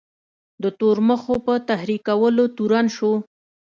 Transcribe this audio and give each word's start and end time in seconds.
د 0.63 0.65
تورمخو 0.79 1.35
په 1.45 1.53
تحریکولو 1.69 2.43
تورن 2.55 2.85
شو. 2.95 3.13